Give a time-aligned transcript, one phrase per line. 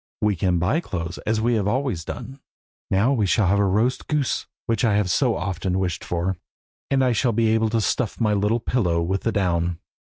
[0.19, 2.39] We can buy clothes, as we have always done.
[2.89, 6.39] Now we shall have roast goose, which I have so often wished for,
[6.89, 9.77] and I shall be able to stuff my little pillow with the down.